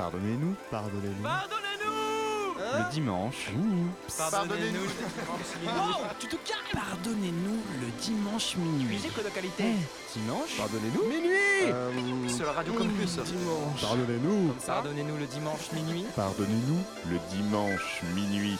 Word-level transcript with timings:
Pardonnez-nous, 0.00 0.54
pardonnez-nous. 0.70 1.22
Pardonnez-nous 1.22 2.78
Le 2.78 2.90
dimanche. 2.90 3.50
Pardonnez-nous. 4.16 4.86
Oh, 5.68 5.96
tu 6.18 6.26
te 6.26 6.36
calmes 6.36 6.72
Pardonnez-nous 6.72 7.58
le 7.82 7.86
dimanche 8.00 8.56
minuit. 8.56 8.86
Musique 8.94 9.22
de 9.22 9.28
qualité. 9.28 9.64
Eh, 9.64 10.18
Dimanche 10.18 10.56
Pardonnez-nous 10.56 11.04
Minuit 11.06 11.36
Euh, 11.66 12.28
Sur 12.28 12.46
la 12.46 12.52
radio 12.52 12.72
Campus. 12.72 13.18
Dimanche. 13.18 13.80
Pardonnez-nous. 13.82 14.54
Pardonnez-nous 14.66 15.16
le 15.18 15.26
dimanche 15.26 15.70
minuit. 15.74 16.06
Pardonnez-nous 16.16 16.80
le 17.10 17.18
dimanche 17.36 18.00
minuit. 18.14 18.56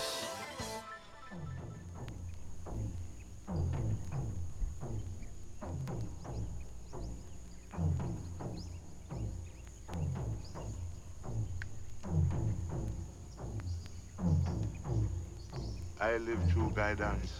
Through 16.94 17.07
guidance. 17.07 17.32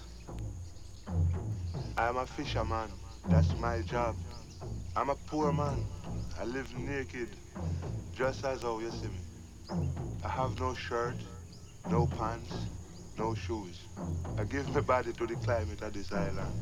I'm 1.97 2.17
a 2.17 2.27
fisherman. 2.27 2.91
That's 3.29 3.55
my 3.59 3.81
job. 3.83 4.17
I'm 4.97 5.11
a 5.11 5.15
poor 5.15 5.53
man. 5.53 5.85
I 6.39 6.45
live 6.45 6.77
naked, 6.79 7.37
just 8.15 8.45
as 8.45 8.63
how 8.63 8.79
you 8.81 8.91
see 8.91 9.09
me. 9.09 9.89
I 10.25 10.29
have 10.29 10.59
no 10.59 10.75
shirt, 10.75 11.15
no 11.91 12.07
pants, 12.07 12.53
no 13.19 13.35
shoes. 13.35 13.81
I 14.39 14.45
give 14.45 14.69
my 14.75 14.81
body 14.81 15.13
to 15.13 15.27
the 15.27 15.37
climate 15.37 15.83
of 15.83 15.93
this 15.93 16.13
island. 16.13 16.53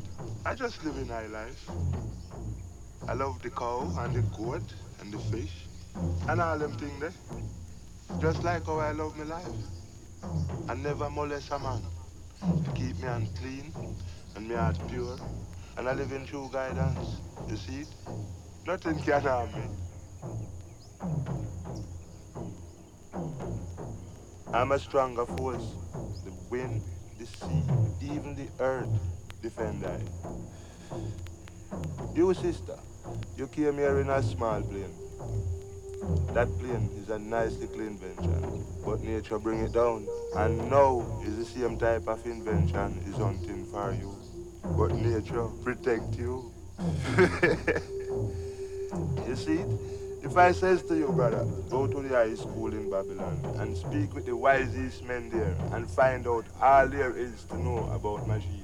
I 0.45 0.55
just 0.55 0.83
live 0.83 0.97
in 0.97 1.07
high 1.07 1.27
life. 1.27 1.69
I 3.07 3.13
love 3.13 3.41
the 3.41 3.49
cow 3.49 3.91
and 3.99 4.15
the 4.15 4.21
goat 4.37 4.73
and 4.99 5.13
the 5.13 5.19
fish 5.31 5.65
and 6.27 6.41
all 6.41 6.57
them 6.57 6.73
things 6.77 6.99
there. 6.99 7.13
Just 8.19 8.43
like 8.43 8.65
how 8.65 8.79
I 8.79 8.91
love 8.91 9.17
my 9.17 9.23
life. 9.23 9.47
I 10.67 10.75
never 10.75 11.09
molest 11.09 11.51
a 11.51 11.59
man. 11.59 11.81
To 12.41 12.71
keep 12.73 12.95
me 12.97 13.01
hand 13.01 13.27
clean 13.37 13.73
and 14.35 14.47
me 14.47 14.55
heart 14.55 14.77
pure. 14.89 15.17
And 15.77 15.87
I 15.87 15.93
live 15.93 16.11
in 16.11 16.25
true 16.25 16.49
guidance. 16.51 17.21
You 17.49 17.57
see? 17.57 17.85
Nothing 18.65 18.99
can 18.99 19.21
harm 19.21 19.49
me. 19.51 19.63
I'm 24.53 24.71
a 24.71 24.79
stronger 24.79 25.25
force. 25.25 25.75
The 26.25 26.31
wind, 26.49 26.81
the 27.17 27.25
sea, 27.25 27.63
even 28.01 28.35
the 28.35 28.47
earth 28.63 28.89
defend 29.41 29.85
I. 29.85 29.99
You 32.15 32.33
sister, 32.33 32.79
you 33.37 33.47
came 33.47 33.75
here 33.75 33.99
in 33.99 34.09
a 34.09 34.23
small 34.23 34.61
plane. 34.61 34.93
That 36.33 36.47
plane 36.59 36.89
is 36.97 37.09
a 37.09 37.19
nice 37.19 37.57
little 37.57 37.81
invention, 37.81 38.65
but 38.85 39.01
nature 39.01 39.39
bring 39.39 39.59
it 39.59 39.73
down. 39.73 40.07
And 40.35 40.69
now 40.69 41.05
is 41.25 41.37
the 41.37 41.45
same 41.45 41.77
type 41.77 42.07
of 42.07 42.25
invention 42.25 43.03
is 43.07 43.15
hunting 43.15 43.65
for 43.65 43.91
you. 43.93 44.15
But 44.77 44.93
nature 44.93 45.47
protect 45.63 46.15
you. 46.17 46.51
you 49.27 49.35
see? 49.35 49.63
If 50.21 50.37
I 50.37 50.51
says 50.51 50.83
to 50.83 50.95
you, 50.95 51.07
brother, 51.07 51.45
go 51.69 51.87
to 51.87 52.01
the 52.01 52.09
high 52.09 52.35
school 52.35 52.71
in 52.73 52.89
Babylon 52.89 53.39
and 53.57 53.75
speak 53.75 54.13
with 54.13 54.25
the 54.25 54.35
wisest 54.35 55.03
men 55.03 55.29
there 55.29 55.55
and 55.71 55.89
find 55.89 56.27
out 56.27 56.45
all 56.61 56.87
there 56.87 57.15
is 57.17 57.43
to 57.45 57.57
know 57.57 57.89
about 57.93 58.27
machine. 58.27 58.63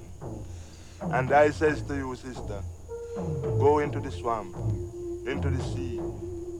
And 1.01 1.31
I 1.31 1.49
says 1.51 1.81
to 1.83 1.95
you, 1.95 2.15
sister, 2.15 2.61
go 3.15 3.79
into 3.79 3.99
the 3.99 4.11
swamp, 4.11 4.55
into 5.27 5.49
the 5.49 5.63
sea, 5.63 5.99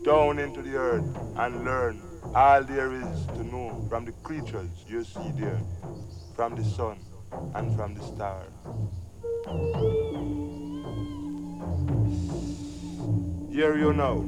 down 0.06 0.38
into 0.38 0.62
the 0.62 0.76
earth 0.76 1.04
and 1.38 1.66
learn 1.66 2.00
all 2.36 2.64
there 2.64 2.92
is 2.94 3.26
to 3.26 3.44
know 3.44 3.84
from 3.90 4.06
the 4.06 4.12
creatures 4.24 4.70
you 4.88 5.04
see 5.04 5.32
there, 5.36 5.60
from 6.36 6.56
the 6.56 6.64
sun 6.64 7.00
and 7.56 7.76
from 7.76 7.96
the 7.96 8.04
stars. 8.04 8.52
Here 13.52 13.76
you 13.76 13.94
know, 13.94 14.24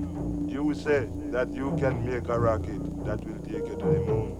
you 0.48 0.74
say 0.74 1.08
that 1.32 1.54
you 1.54 1.76
can 1.78 2.04
make 2.10 2.28
a 2.28 2.40
rocket 2.40 2.82
that 3.06 3.24
will 3.24 3.40
take 3.44 3.68
you 3.70 3.76
to 3.78 3.86
the 3.86 4.00
moon. 4.00 4.36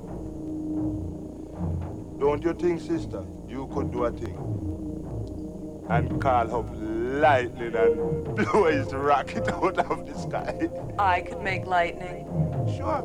Don't 2.20 2.44
you 2.44 2.54
think, 2.56 2.82
sister, 2.82 3.24
you 3.48 3.70
could 3.72 3.92
do 3.92 4.06
a 4.06 4.12
thing? 4.12 4.38
And 5.88 6.20
call 6.20 6.56
up 6.56 6.76
lightning 7.08 7.76
and 7.76 8.36
blow 8.36 8.66
his 8.66 8.94
rocket 8.94 9.48
out 9.54 9.78
of 9.80 10.06
the 10.06 10.18
sky. 10.18 10.70
I 11.00 11.22
could 11.22 11.42
make 11.42 11.66
lightning. 11.66 12.28
Sure. 12.76 13.04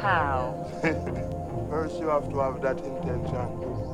How? 0.00 0.66
First, 1.70 1.98
you 1.98 2.08
have 2.08 2.28
to 2.30 2.38
have 2.40 2.60
that 2.62 2.78
intention. 2.78 3.86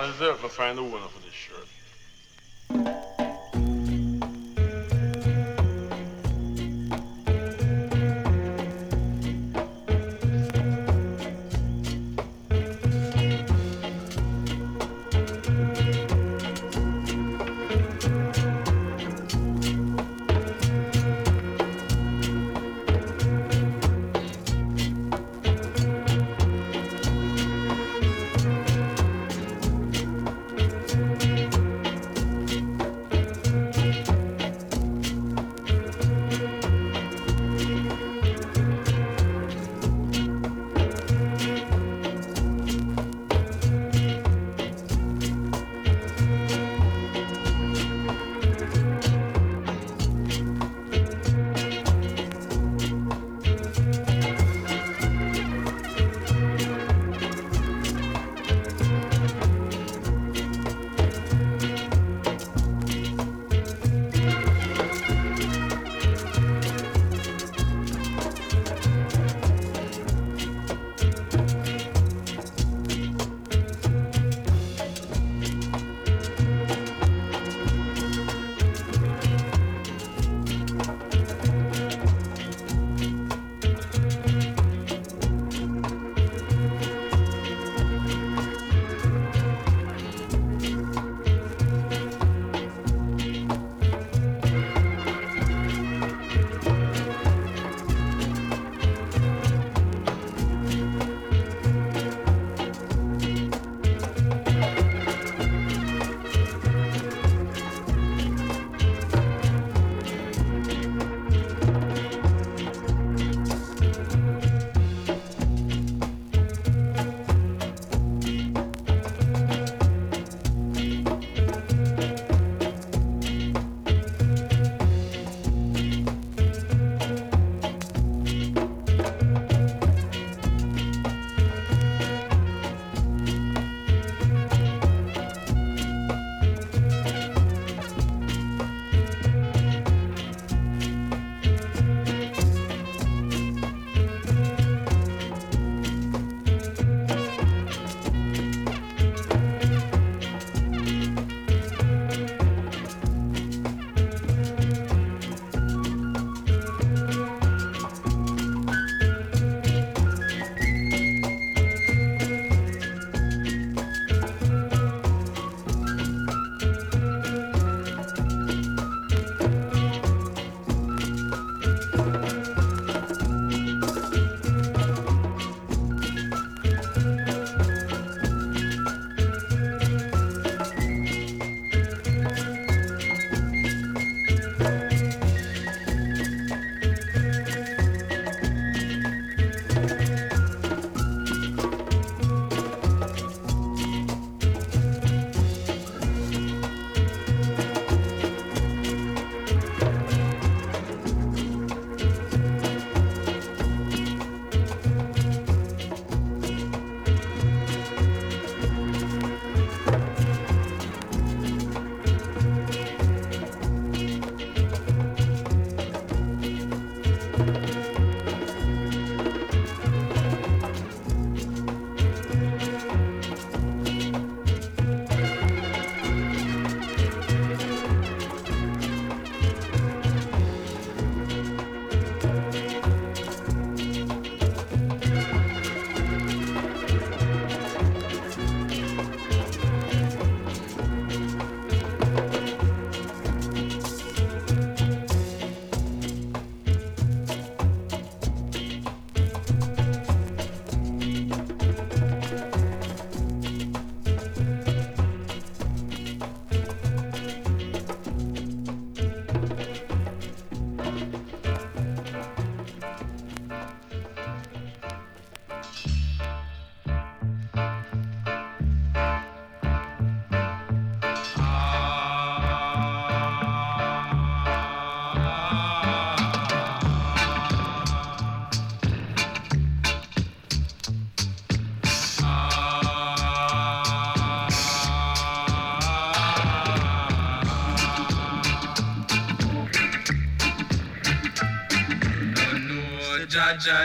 To 0.00 0.06
help 0.06 0.42
me 0.42 0.48
find 0.48 0.78
the 0.78 0.82
winner 0.82 1.08
for 1.08 1.20
this 1.20 1.34
shirt. 1.34 1.69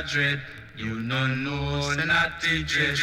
Dread. 0.08 0.42
You 0.78 1.00
no 1.00 1.28
know, 1.28 1.94
not 1.94 2.42
the 2.42 2.64
dread, 2.64 2.96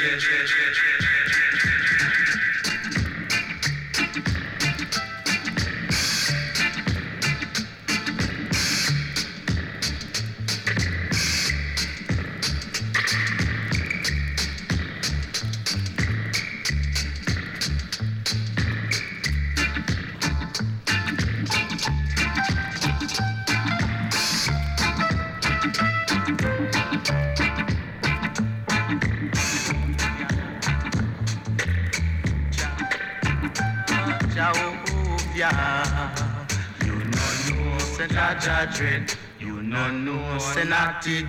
say 41.05 41.23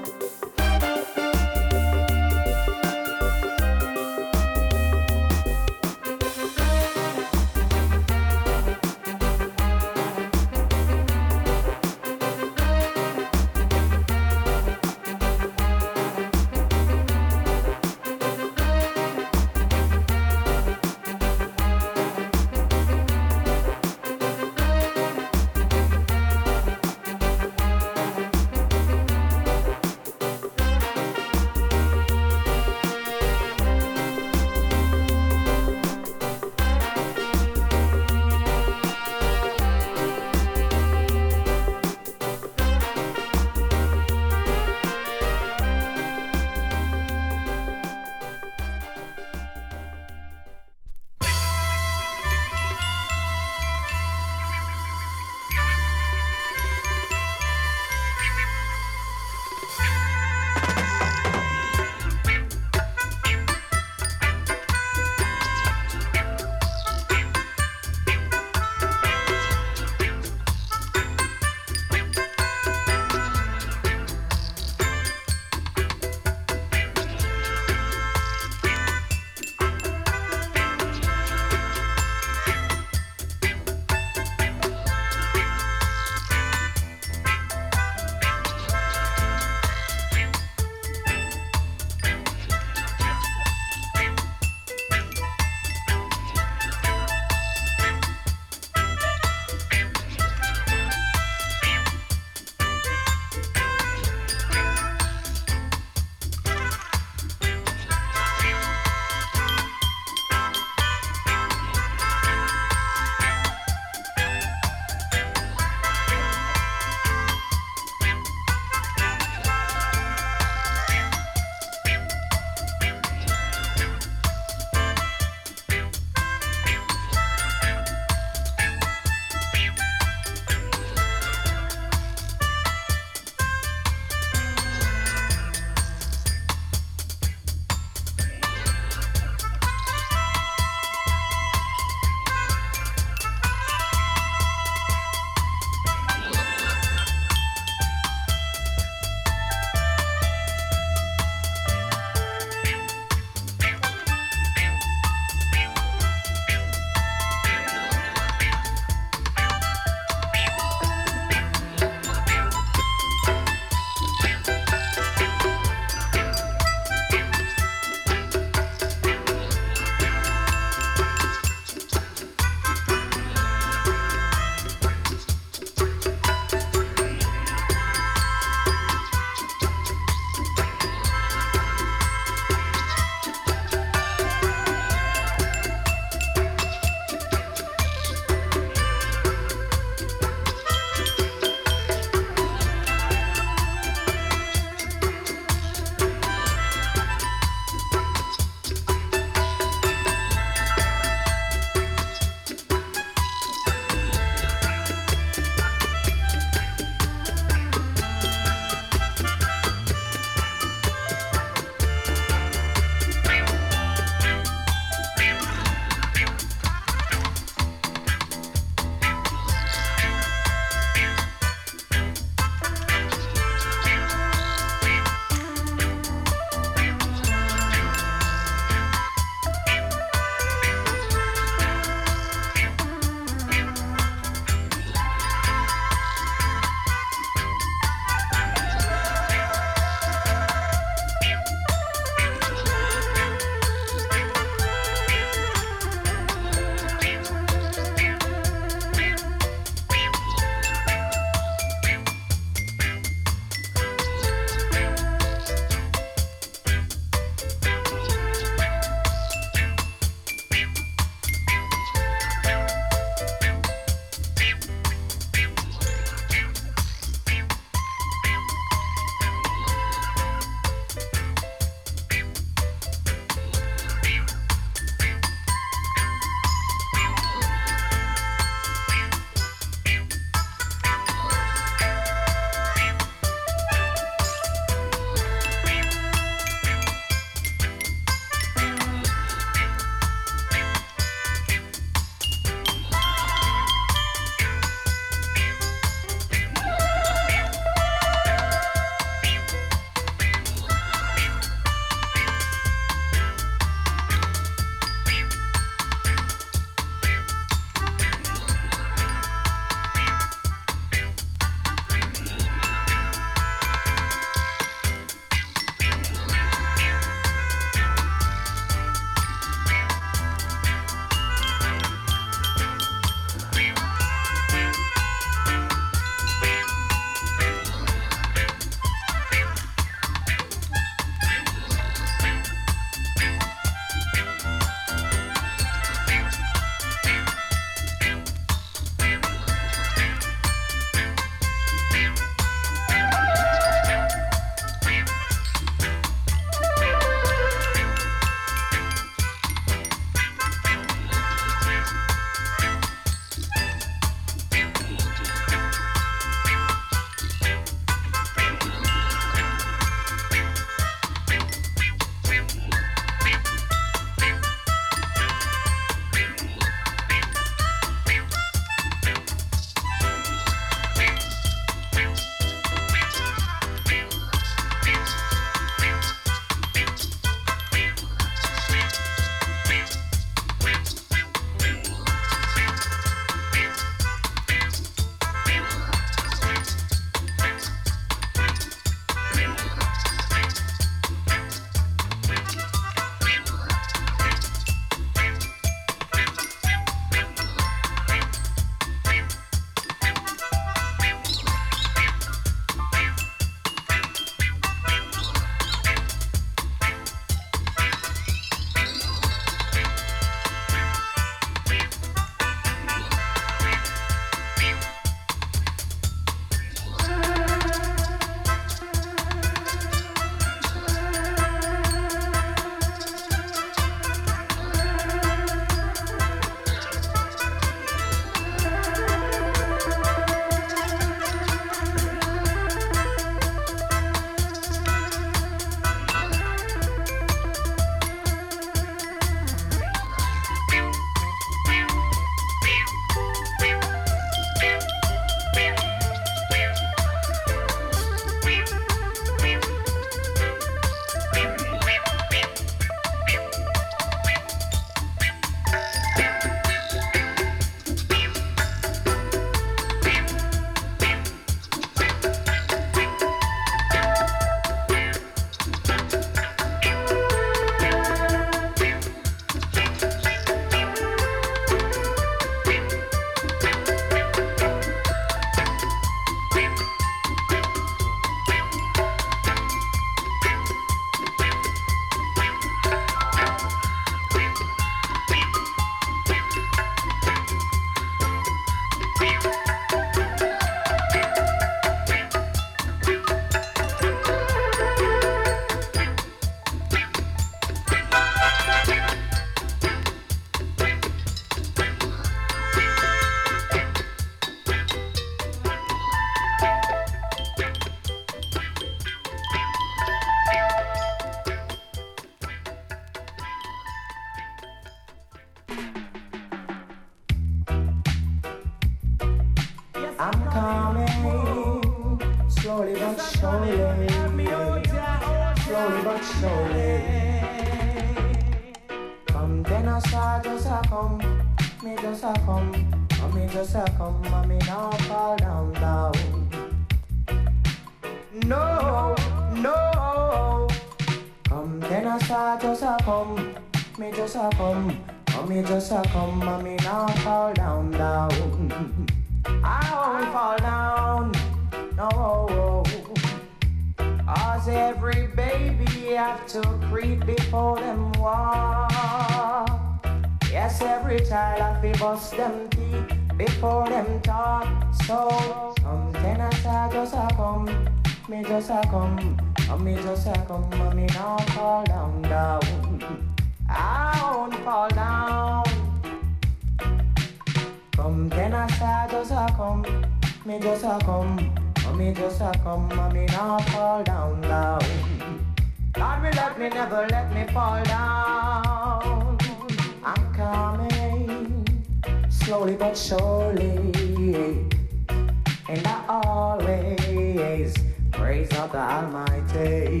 praise 598.42 598.58
of 598.58 598.72
the 598.72 598.78
Almighty. 598.78 600.00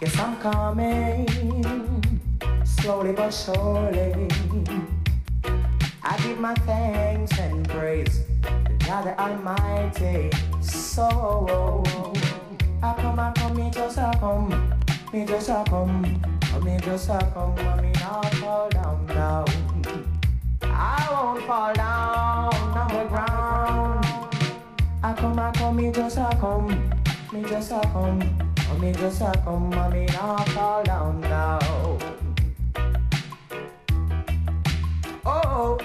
Yes, 0.00 0.18
I'm 0.18 0.36
coming, 0.38 1.26
slowly 2.64 3.12
but 3.12 3.30
surely. 3.30 4.28
I 6.02 6.16
give 6.22 6.38
my 6.38 6.54
thanks 6.66 7.38
and 7.38 7.68
praise 7.68 8.20
to 8.42 8.86
God 8.86 9.04
the 9.04 9.20
Almighty. 9.20 10.30
So 10.60 11.82
I 12.82 12.94
come, 12.94 13.18
I 13.18 13.32
come, 13.36 13.56
me 13.56 13.70
just 13.70 13.98
a 13.98 14.12
come, 14.18 14.74
me 15.12 15.24
just 15.24 15.48
a 15.48 15.64
come, 15.68 16.22
oh, 16.54 16.60
me 16.60 16.78
just 16.80 17.08
a 17.08 17.18
come, 17.34 17.58
and 17.58 17.82
me 17.82 17.92
not 18.00 18.34
fall 18.36 18.68
down, 18.70 19.06
down. 19.06 19.46
I 20.62 21.08
won't 21.10 21.46
fall 21.46 21.74
down 21.74 22.54
on 22.54 22.88
the 22.88 23.04
ground. 23.08 24.05
I 25.06 25.14
come, 25.14 25.38
I 25.38 25.52
come, 25.52 25.76
me 25.76 25.92
just 25.92 26.18
a 26.18 26.36
come, 26.40 26.66
me 27.32 27.42
just 27.48 27.70
a 27.70 27.80
come, 27.92 28.20
oh, 28.58 28.78
me 28.78 28.90
just 28.90 29.20
a 29.20 29.40
come, 29.44 29.72
and 29.72 29.94
me 29.94 30.06
not 30.06 30.48
fall 30.48 30.82
down, 30.82 31.20
down. 31.20 31.60
Oh. 35.24 35.78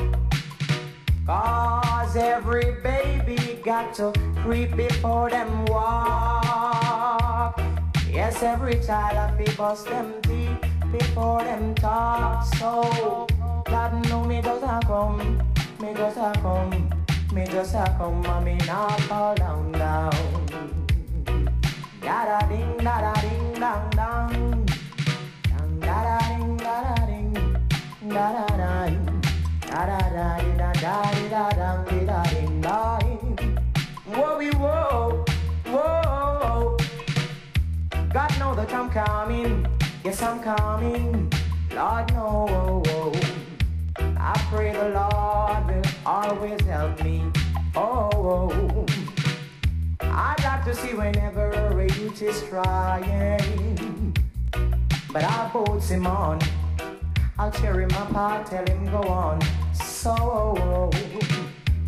Cause 1.28 2.16
every 2.16 2.72
baby 2.82 3.60
got 3.64 3.94
to 3.94 4.12
creep 4.38 4.76
before 4.76 5.30
them 5.30 5.66
walk. 5.68 7.62
Yes, 8.10 8.42
every 8.42 8.80
child 8.84 9.18
have 9.18 9.38
to 9.38 9.56
bust 9.56 9.86
them 9.86 10.20
teeth 10.24 10.58
before 10.92 11.44
them 11.44 11.76
talk. 11.76 12.44
So, 12.56 13.28
God 13.66 14.10
know 14.10 14.24
me 14.24 14.42
just 14.42 14.64
a 14.64 14.80
come, 14.84 15.44
me 15.80 15.94
just 15.94 16.18
a 16.18 16.34
come, 16.42 17.01
me 17.34 17.46
just 17.46 17.76
a 17.76 17.96
come 17.98 18.26
and 18.26 18.44
me 18.46 18.58
not 18.67 19.00
fall 19.02 19.34
down 19.36 19.72
down. 19.72 20.12
Da 22.02 22.26
da 22.26 22.39
ding 22.50 22.78
da 22.84 23.00
da 23.00 23.13
ding 23.22 23.54
dang 23.58 23.89
dang. 23.91 24.65
Dang 25.48 25.80
da 25.80 25.98
da 26.08 26.17
ding 26.28 26.58
da 26.58 26.82
da 26.84 27.06
ding 27.06 27.34
da 28.10 28.32
da 28.34 28.46
da 28.58 28.86
ding 28.88 29.22
da 29.62 29.86
da 29.86 30.00
da 30.15 30.38
ding 30.39 30.58
da 30.58 30.74
da 30.74 31.12
ding 31.13 31.30
da 31.30 31.50
dang 31.52 32.06
da 32.06 32.24
ding 32.24 32.62
da 32.62 33.00
ding. 33.00 33.58
Whoa 34.13 34.38
we 34.38 34.50
whoa 34.52 35.24
whoa. 35.67 36.78
God 38.12 38.39
know 38.39 38.54
that 38.56 38.74
I'm 38.74 38.89
coming. 38.89 39.65
Yes 40.04 40.22
I'm 40.22 40.44
coming. 40.44 41.32
Lord 41.74 42.13
know. 42.13 42.48
Whoa, 42.50 42.84
whoa. 42.86 43.41
I 44.24 44.40
pray 44.52 44.72
the 44.72 44.90
Lord 44.90 45.66
will 45.66 45.92
always 46.06 46.62
help 46.62 47.04
me. 47.04 47.24
Oh, 47.76 48.10
oh. 48.14 48.86
I'd 50.00 50.44
like 50.44 50.64
to 50.66 50.76
see 50.76 50.94
whenever 50.94 51.50
a 51.50 51.84
youth 51.94 52.22
is 52.22 52.44
trying, 52.44 54.16
but 55.12 55.24
I 55.24 55.50
boats 55.52 55.90
him 55.90 56.06
on. 56.06 56.40
I'll 57.40 57.52
cheer 57.52 57.82
him 57.82 57.90
apart, 57.90 58.46
tell 58.46 58.66
him 58.68 58.86
go 58.92 59.02
on. 59.10 59.42
So, 59.74 60.16
oh 60.16 60.92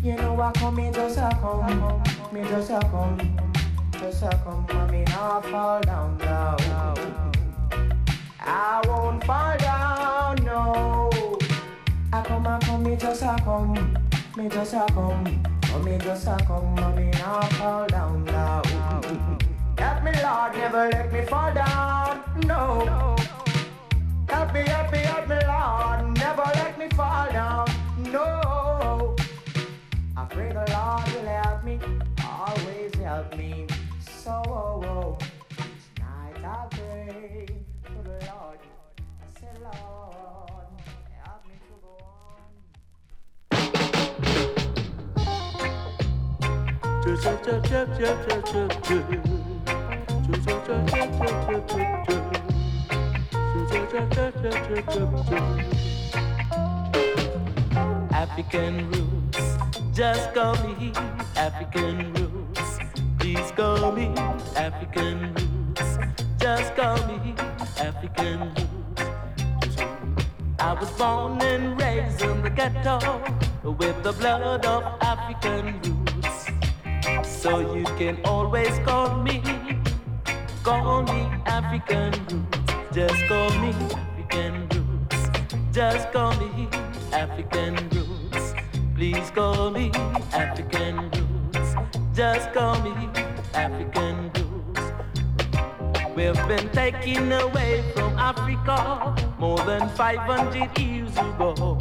you 0.02 0.16
know 0.16 0.38
I 0.40 0.52
come, 0.52 0.74
me 0.74 0.90
just 0.92 1.18
a 1.18 1.30
come, 1.40 2.02
me 2.32 2.42
just 2.42 2.70
a 2.70 2.80
come, 2.90 3.38
just 3.92 4.22
a 4.22 4.40
come, 4.44 4.66
and 4.68 4.90
me 4.90 5.04
not 5.04 5.46
fall 5.46 5.80
down, 5.80 6.18
down. 6.18 7.32
I 8.40 8.82
won't 8.86 9.24
fall 9.24 9.56
down, 9.56 9.63
come, 12.96 12.96
me 12.96 12.98
just 12.98 13.22
a 13.22 13.36
come, 13.42 13.96
me 14.36 14.48
just 14.48 14.74
a 14.74 14.86
come, 14.92 15.42
oh 15.72 15.78
me 15.80 15.98
just 15.98 16.26
a 16.26 16.36
come, 16.46 16.78
and 16.78 16.96
me 16.96 17.10
not 17.18 17.52
fall 17.54 17.86
down, 17.86 18.24
down. 18.24 18.64
Help 19.78 20.04
me, 20.04 20.12
Lord, 20.22 20.54
never 20.54 20.88
let 20.90 21.12
me 21.12 21.22
fall 21.26 21.52
down, 21.54 22.22
no. 22.46 23.16
Help 24.28 24.52
me, 24.54 24.60
help 24.60 24.92
me, 24.92 24.98
help 24.98 25.28
me, 25.28 25.38
Lord. 25.46 26.18
Never 26.18 26.50
let 26.54 26.78
me 26.78 26.88
fall 26.90 27.30
down. 27.32 27.66
No. 28.10 29.14
I 30.16 30.24
pray 30.24 30.48
the 30.48 30.64
Lord 30.72 31.04
will 31.12 31.28
help 31.28 31.64
me. 31.64 31.78
Always 32.24 32.94
help 32.94 33.36
me. 33.36 33.66
So 34.00 35.18
each 35.52 36.00
night 36.00 36.44
I 36.44 36.66
pray 36.70 37.46
to 37.84 38.02
the 38.02 38.18
Lord. 38.26 38.58
I 38.98 39.40
say, 39.40 39.54
Lord, 39.62 40.23
African 58.12 58.90
roots, 58.90 59.56
just 59.92 60.34
call 60.34 60.54
me 60.66 60.92
African 61.36 62.12
roots. 62.12 62.78
Please 63.18 63.52
call 63.52 63.92
me 63.92 64.12
African 64.56 65.34
roots, 65.34 65.98
just 66.38 66.76
call 66.76 66.98
me 67.06 67.34
African 67.78 68.40
roots. 68.54 69.76
I 70.58 70.72
was 70.74 70.90
born 70.98 71.40
and 71.40 71.80
raised 71.80 72.20
in 72.20 72.42
the 72.42 72.50
ghetto 72.50 72.98
with 73.62 74.02
the 74.02 74.12
blood 74.12 74.66
of 74.66 74.82
African 75.00 75.80
roots. 75.80 75.93
So 77.22 77.74
you 77.74 77.84
can 77.98 78.18
always 78.24 78.78
call 78.80 79.22
me, 79.22 79.42
call 80.62 81.02
me 81.02 81.28
African 81.46 82.12
roots, 82.26 82.72
just 82.92 83.26
call 83.26 83.50
me 83.60 83.72
African 84.30 84.68
roots, 84.68 85.28
just 85.72 86.10
call 86.12 86.34
me 86.40 86.68
African 87.12 87.76
roots. 87.90 88.54
Please 88.94 89.30
call 89.30 89.70
me 89.70 89.90
African 90.32 91.10
roots, 91.10 91.74
just 92.14 92.52
call 92.52 92.80
me 92.82 93.08
African 93.54 94.30
roots. 94.34 94.80
We've 96.16 96.48
been 96.48 96.68
taken 96.70 97.32
away 97.32 97.82
from 97.94 98.18
Africa 98.18 99.14
more 99.38 99.58
than 99.58 99.88
500 99.90 100.78
years 100.78 101.12
ago. 101.12 101.76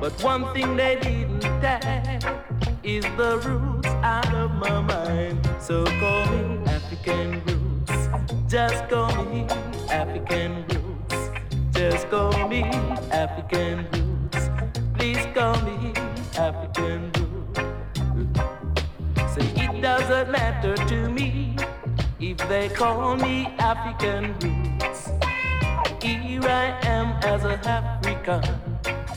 But 0.00 0.12
one 0.22 0.52
thing 0.54 0.76
they 0.76 0.96
didn't 1.00 1.40
tell 1.60 2.57
is 2.82 3.04
the 3.16 3.38
roots 3.44 3.88
out 4.02 4.32
of 4.34 4.52
my 4.54 4.80
mind. 4.80 5.48
So 5.60 5.84
call 5.84 6.26
me 6.26 6.64
African 6.66 7.42
roots. 7.44 8.08
Just 8.48 8.88
call 8.88 9.24
me 9.24 9.46
African 9.90 10.64
roots. 10.68 11.30
Just 11.72 12.08
call 12.10 12.48
me 12.48 12.62
African 13.10 13.86
roots. 13.92 14.50
Please 14.94 15.26
call 15.34 15.60
me 15.62 15.92
African 16.36 17.10
roots. 17.12 17.60
Say 19.34 19.46
so 19.54 19.62
it 19.62 19.80
doesn't 19.82 20.30
matter 20.30 20.74
to 20.74 21.08
me 21.10 21.56
if 22.20 22.38
they 22.48 22.68
call 22.68 23.16
me 23.16 23.46
African 23.58 24.34
roots. 24.40 25.10
Here 26.02 26.42
I 26.42 26.78
am 26.82 27.08
as 27.24 27.44
a 27.44 27.58
African, 27.68 28.42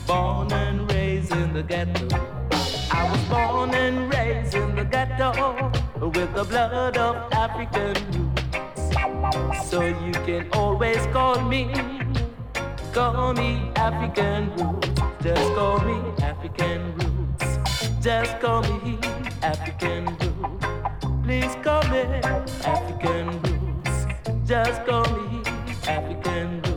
born 0.06 0.52
and 0.52 0.90
raised 0.92 1.32
in 1.32 1.52
the 1.52 1.62
ghetto. 1.62 2.31
I 3.02 3.10
was 3.10 3.24
born 3.24 3.74
and 3.74 4.14
raised 4.14 4.54
in 4.54 4.76
the 4.76 4.84
ghetto 4.84 5.32
with 5.98 6.32
the 6.36 6.44
blood 6.44 6.96
of 6.96 7.16
African 7.32 7.96
roots. 8.12 9.68
So 9.68 9.82
you 9.82 10.12
can 10.24 10.48
always 10.52 11.04
call 11.06 11.40
me, 11.42 11.72
call 12.92 13.32
me 13.34 13.72
African 13.74 14.54
roots. 14.54 14.88
Just 15.20 15.52
call 15.56 15.80
me 15.80 15.98
African 16.22 16.94
roots. 16.94 17.58
Just 18.00 18.38
call 18.38 18.62
me 18.62 18.96
African 19.42 20.04
roots. 20.20 20.66
Please 21.24 21.56
call 21.64 21.82
me 21.90 22.02
African 22.62 23.26
roots. 23.42 24.06
Just 24.46 24.86
call 24.86 25.04
me 25.16 25.42
African 25.88 26.62
roots. 26.62 26.72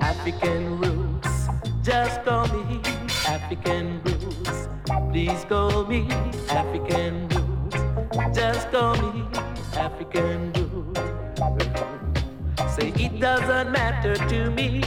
African 0.00 0.80
roots, 0.80 1.48
just 1.82 2.24
call 2.24 2.46
me 2.48 2.80
African 3.26 4.00
roots. 4.02 4.68
Please 5.12 5.44
call 5.48 5.84
me 5.84 6.08
African 6.48 7.28
roots. 7.28 7.76
Just 8.34 8.70
call 8.70 8.96
me 8.96 9.24
African 9.74 10.52
roots. 10.54 11.00
Say 12.74 12.92
it 12.96 13.20
doesn't 13.20 13.72
matter 13.72 14.14
to 14.14 14.50
me 14.50 14.82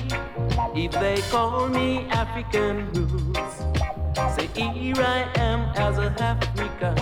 if 0.76 0.92
they 0.94 1.22
call 1.30 1.70
me 1.70 2.06
African 2.10 2.92
roots. 2.92 3.79
Say 4.16 4.48
here 4.56 4.96
I 4.98 5.30
am 5.36 5.62
as 5.76 5.98
a 5.98 6.10
African, 6.22 6.96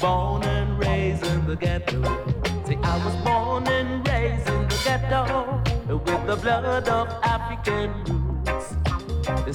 born 0.00 0.42
and 0.44 0.78
raised 0.78 1.26
in 1.26 1.46
the 1.46 1.56
ghetto. 1.56 2.02
Say 2.66 2.78
I 2.82 3.04
was 3.04 3.16
born 3.24 3.66
and 3.68 4.06
raised 4.08 4.48
in 4.48 4.62
the 4.68 4.80
ghetto 4.84 5.62
with 5.88 6.26
the 6.26 6.36
blood 6.36 6.88
of 6.88 7.08
African 7.22 7.92
roots. 8.04 8.74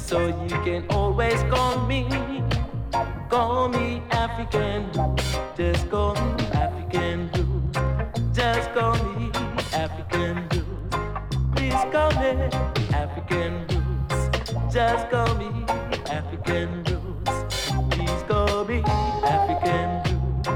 So 0.02 0.28
you 0.28 0.58
can 0.64 0.86
always 0.90 1.42
call 1.44 1.86
me, 1.88 2.08
call 3.30 3.70
me 3.70 4.02
African. 4.12 4.90
Just 5.58 5.90
call 5.90 6.14
me 6.16 6.44
African. 6.54 7.30
Just 8.34 8.72
call 8.74 8.94
me 9.16 9.32
African. 9.74 10.48
Please 11.56 11.84
call 11.92 12.12
me 12.22 12.50
African 12.94 13.66
roots. 13.68 14.74
Just 14.74 15.10
call 15.10 15.36
me 15.36 15.50
African 16.18 16.84
roots. 16.86 17.72
Please 17.92 18.24
call 18.28 18.66
me 18.66 18.82
African 19.24 19.88
roots. 20.08 20.50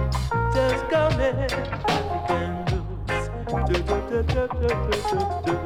Just 0.56 0.90
call 0.90 1.12
me 1.12 1.26
African 1.26 2.66
roots. 2.66 3.30
by 5.46 5.61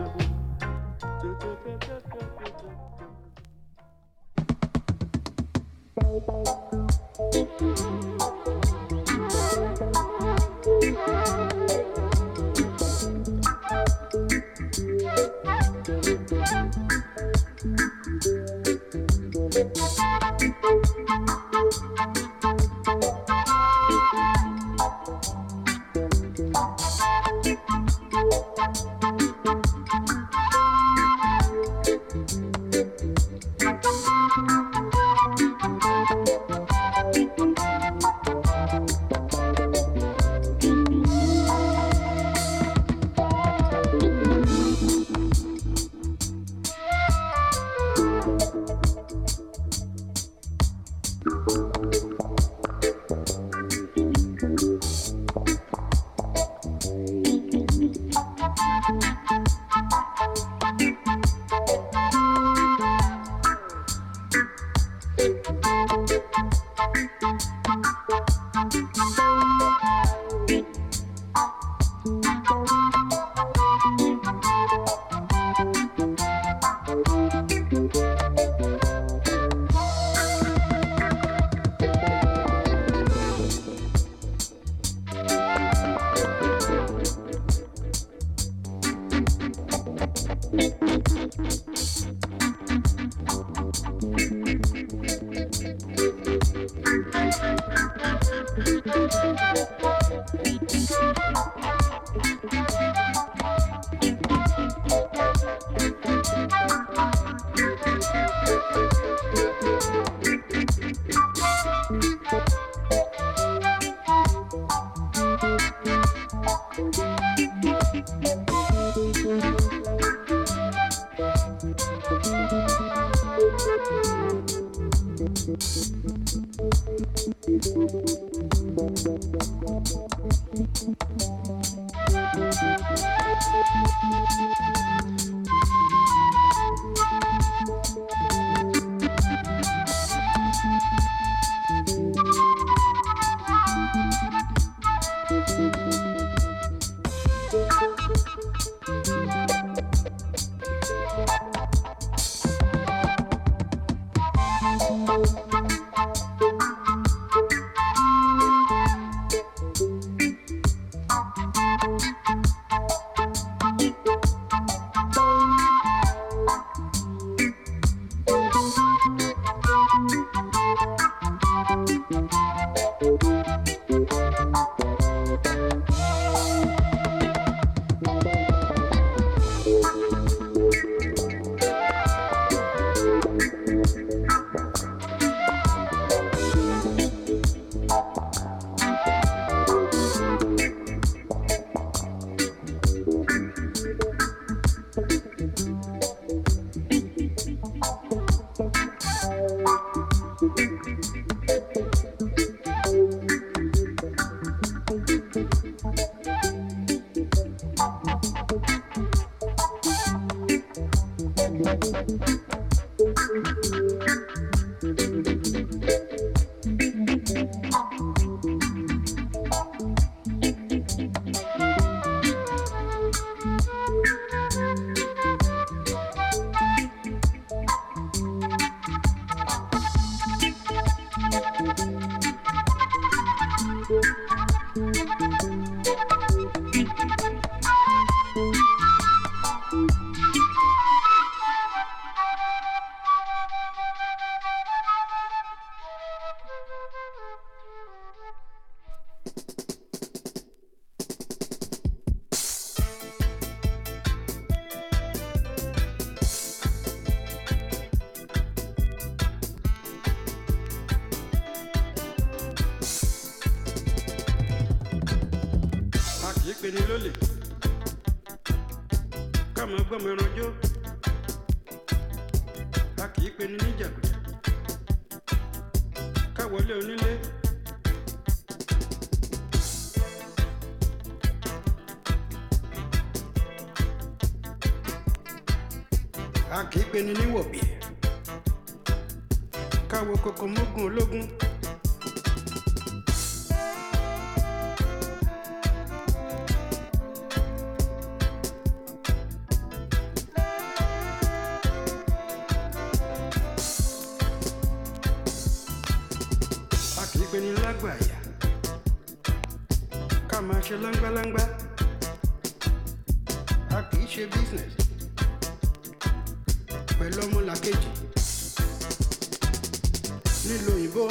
nílùú 320.47 320.71
òyìnbó 320.77 321.05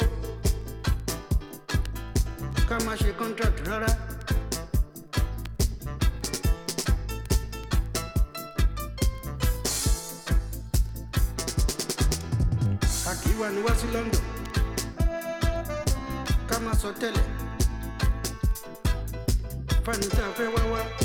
ká 2.69 2.75
má 2.85 2.93
ṣe 3.01 3.11
contract 3.19 3.59
rárá. 3.67 3.91
àkíwá 13.11 13.47
ni 13.53 13.59
wá 13.65 13.73
sí 13.79 13.87
London 13.93 14.23
ká 16.49 16.55
má 16.65 16.71
sọ 16.81 16.89
tẹ́lẹ̀ 17.01 17.25
fani 19.85 20.07
fẹ́ 20.37 20.47
wá 20.55 20.63
wá. 20.73 21.04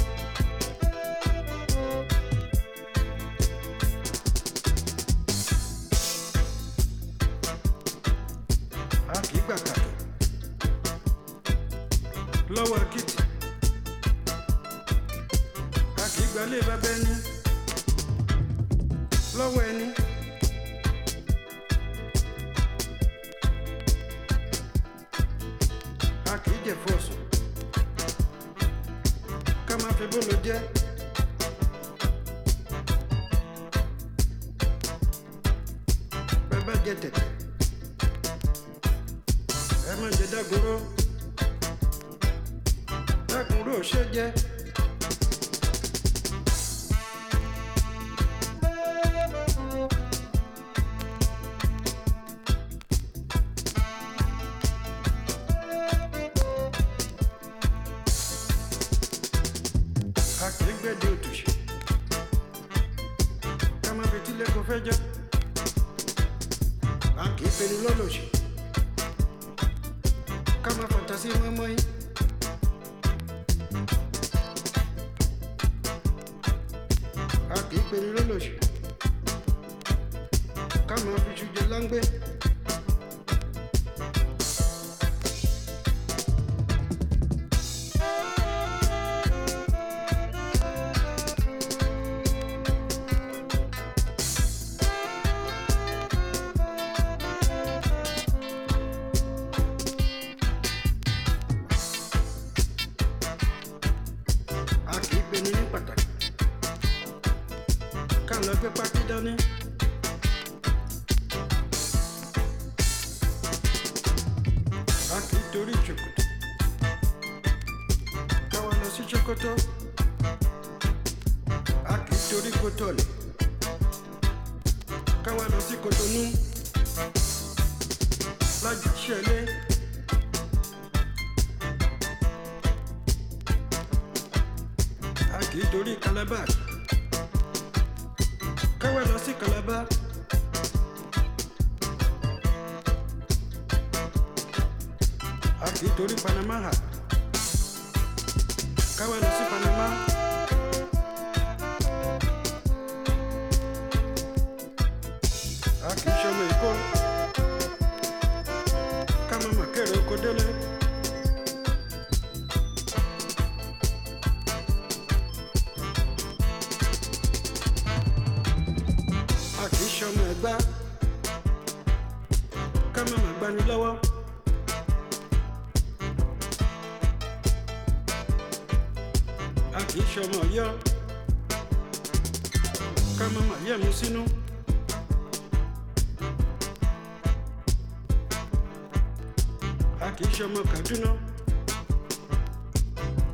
ọmọ 190.50 190.62
Kaduna 190.72 191.10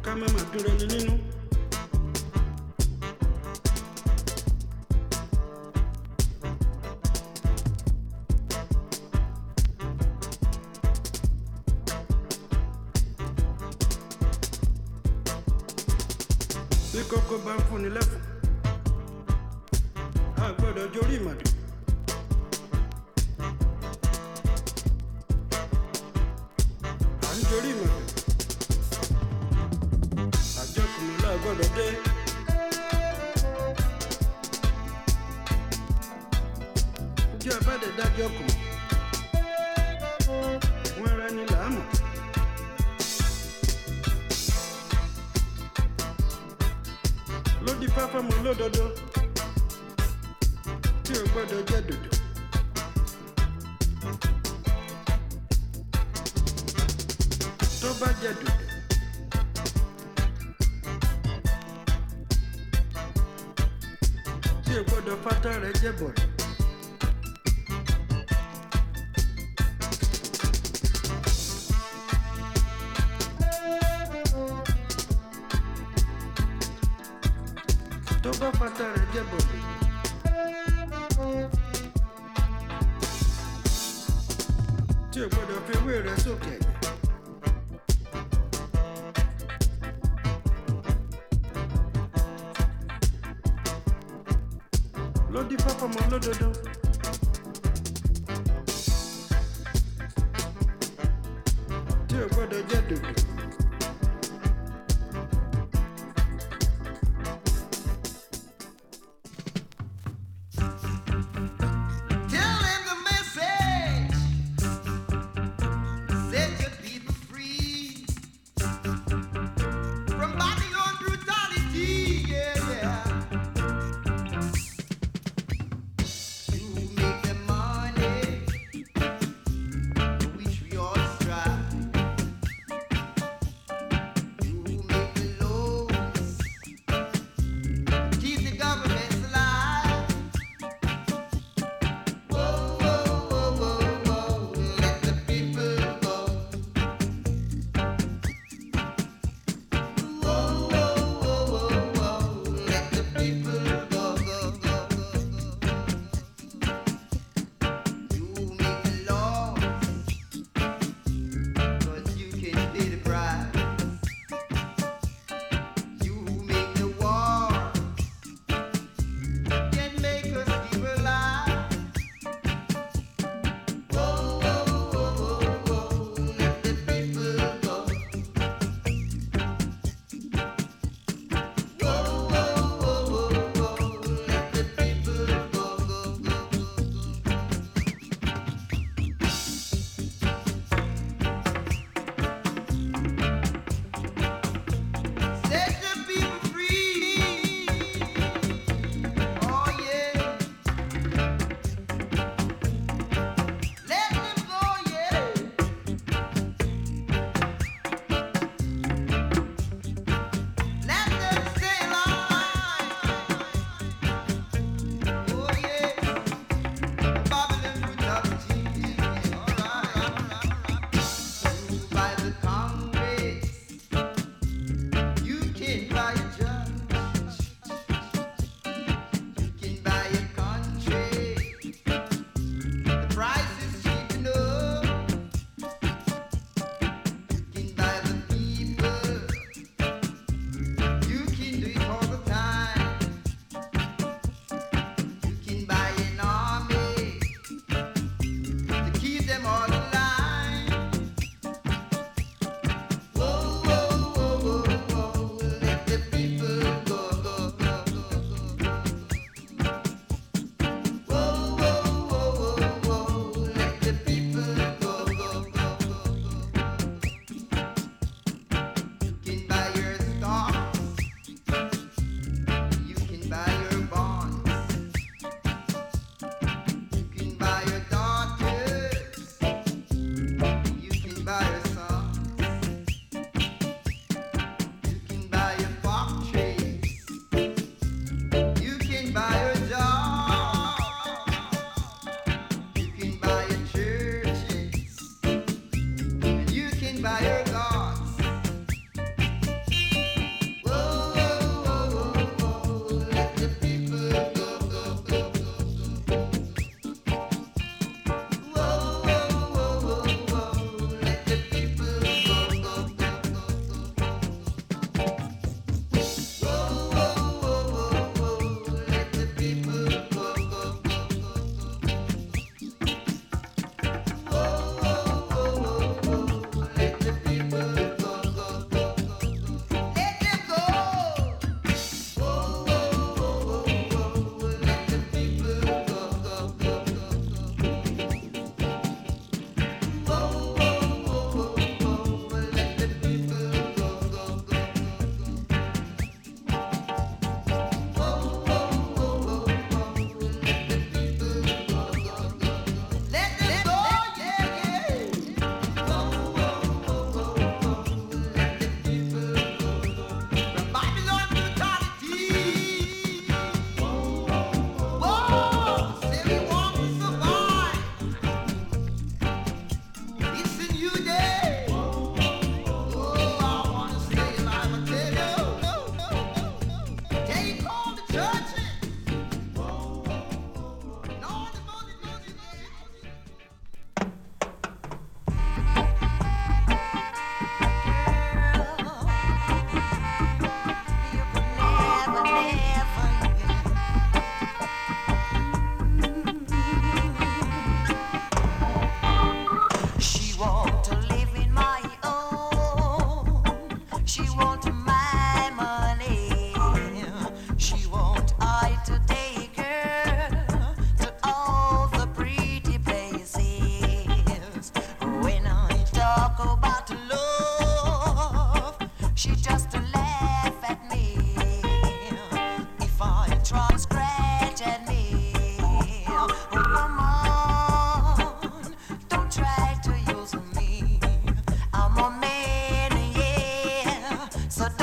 ká 0.04 0.12
má 0.20 0.26
má 0.34 0.40
dúró 0.52 0.70
ní 0.78 0.86
nínú. 0.92 1.14
Bí 16.92 17.00
bá 17.44 17.52
ń 17.56 17.60
fún 17.66 17.80
ni 17.82 17.88
lẹ́fọ̀. 17.96 18.15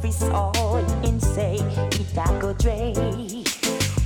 Prophesied 0.00 0.32
all 0.32 0.76
and 1.04 1.22
say 1.22 1.56
it 1.56 2.16
a 2.16 2.40
go 2.40 2.54
dray. 2.54 2.94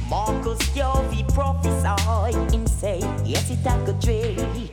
Marcus 0.09 0.59
Garvey 0.71 1.23
prophesied 1.33 2.35
and 2.53 2.69
say 2.69 2.99
yes 3.25 3.49
it 3.49 3.65
a 3.65 3.81
go 3.87 3.93
dray. 4.01 4.64